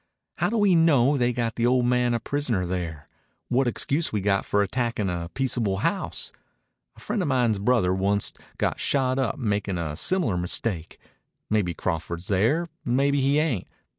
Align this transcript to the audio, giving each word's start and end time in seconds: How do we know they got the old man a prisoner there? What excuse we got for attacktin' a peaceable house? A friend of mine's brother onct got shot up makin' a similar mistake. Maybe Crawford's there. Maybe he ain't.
How 0.39 0.49
do 0.49 0.57
we 0.57 0.73
know 0.73 1.15
they 1.15 1.31
got 1.31 1.53
the 1.57 1.67
old 1.67 1.85
man 1.85 2.15
a 2.15 2.19
prisoner 2.19 2.65
there? 2.65 3.07
What 3.49 3.67
excuse 3.67 4.11
we 4.11 4.19
got 4.19 4.45
for 4.45 4.65
attacktin' 4.65 5.11
a 5.11 5.29
peaceable 5.29 5.77
house? 5.85 6.31
A 6.95 6.99
friend 6.99 7.21
of 7.21 7.27
mine's 7.27 7.59
brother 7.59 7.93
onct 7.93 8.39
got 8.57 8.79
shot 8.79 9.19
up 9.19 9.37
makin' 9.37 9.77
a 9.77 9.95
similar 9.95 10.37
mistake. 10.37 10.97
Maybe 11.51 11.75
Crawford's 11.75 12.29
there. 12.29 12.65
Maybe 12.83 13.21
he 13.21 13.37
ain't. 13.37 13.67